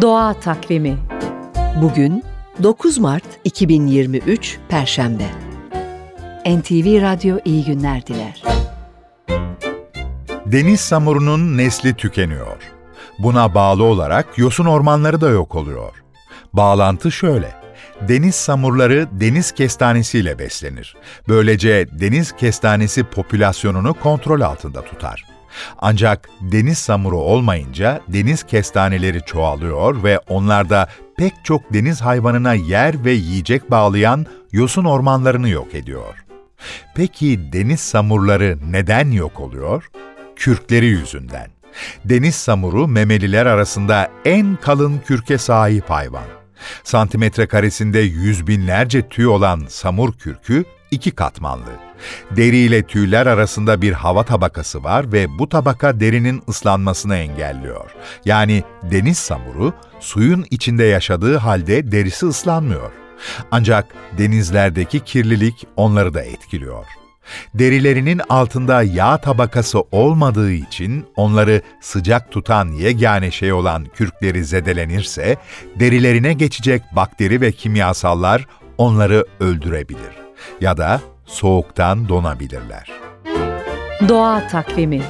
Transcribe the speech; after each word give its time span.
Doğa 0.00 0.34
Takvimi 0.34 0.98
Bugün 1.82 2.24
9 2.62 2.98
Mart 2.98 3.24
2023 3.44 4.58
Perşembe. 4.68 5.26
NTV 6.46 7.02
Radyo 7.02 7.38
iyi 7.44 7.64
günler 7.64 8.06
diler. 8.06 8.42
Deniz 10.46 10.80
samurunun 10.80 11.56
nesli 11.56 11.94
tükeniyor. 11.94 12.56
Buna 13.18 13.54
bağlı 13.54 13.84
olarak 13.84 14.38
yosun 14.38 14.64
ormanları 14.64 15.20
da 15.20 15.28
yok 15.28 15.54
oluyor. 15.54 15.92
Bağlantı 16.52 17.12
şöyle. 17.12 17.54
Deniz 18.00 18.34
samurları 18.34 19.08
deniz 19.12 19.52
kestanesiyle 19.52 20.38
beslenir. 20.38 20.96
Böylece 21.28 21.86
deniz 21.92 22.32
kestanesi 22.32 23.04
popülasyonunu 23.04 23.94
kontrol 23.94 24.40
altında 24.40 24.84
tutar. 24.84 25.37
Ancak 25.78 26.28
deniz 26.40 26.78
samuru 26.78 27.16
olmayınca 27.16 28.00
deniz 28.08 28.42
kestaneleri 28.42 29.22
çoğalıyor 29.22 30.02
ve 30.02 30.18
onlarda 30.18 30.88
pek 31.16 31.32
çok 31.44 31.72
deniz 31.72 32.00
hayvanına 32.00 32.54
yer 32.54 33.04
ve 33.04 33.12
yiyecek 33.12 33.70
bağlayan 33.70 34.26
yosun 34.52 34.84
ormanlarını 34.84 35.48
yok 35.48 35.74
ediyor. 35.74 36.24
Peki 36.94 37.52
deniz 37.52 37.80
samurları 37.80 38.58
neden 38.70 39.10
yok 39.10 39.40
oluyor? 39.40 39.90
Kürkleri 40.36 40.86
yüzünden. 40.86 41.50
Deniz 42.04 42.34
samuru 42.34 42.88
memeliler 42.88 43.46
arasında 43.46 44.10
en 44.24 44.56
kalın 44.56 44.98
kürke 45.06 45.38
sahip 45.38 45.90
hayvan. 45.90 46.24
Santimetre 46.84 47.46
karesinde 47.46 47.98
yüz 47.98 48.46
binlerce 48.46 49.08
tüy 49.08 49.26
olan 49.26 49.62
samur 49.68 50.12
kürkü 50.12 50.64
iki 50.90 51.10
katmanlı. 51.10 51.70
Deri 52.30 52.56
ile 52.56 52.82
tüyler 52.82 53.26
arasında 53.26 53.82
bir 53.82 53.92
hava 53.92 54.22
tabakası 54.22 54.84
var 54.84 55.12
ve 55.12 55.38
bu 55.38 55.48
tabaka 55.48 56.00
derinin 56.00 56.42
ıslanmasını 56.48 57.16
engelliyor. 57.16 57.90
Yani 58.24 58.64
deniz 58.82 59.18
samuru 59.18 59.72
suyun 60.00 60.46
içinde 60.50 60.84
yaşadığı 60.84 61.36
halde 61.36 61.92
derisi 61.92 62.26
ıslanmıyor. 62.26 62.92
Ancak 63.50 63.86
denizlerdeki 64.18 65.00
kirlilik 65.00 65.66
onları 65.76 66.14
da 66.14 66.22
etkiliyor. 66.22 66.84
Derilerinin 67.54 68.20
altında 68.28 68.82
yağ 68.82 69.18
tabakası 69.18 69.80
olmadığı 69.92 70.52
için 70.52 71.06
onları 71.16 71.62
sıcak 71.80 72.32
tutan 72.32 72.68
yegane 72.68 73.30
şey 73.30 73.52
olan 73.52 73.84
kürkleri 73.84 74.44
zedelenirse, 74.44 75.36
derilerine 75.80 76.32
geçecek 76.32 76.82
bakteri 76.96 77.40
ve 77.40 77.52
kimyasallar 77.52 78.46
onları 78.78 79.26
öldürebilir 79.40 80.27
ya 80.60 80.76
da 80.76 81.00
soğuktan 81.26 82.08
donabilirler. 82.08 82.90
Doğa 84.08 84.48
Takvimi 84.48 85.02